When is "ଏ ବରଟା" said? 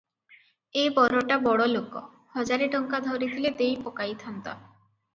0.83-1.37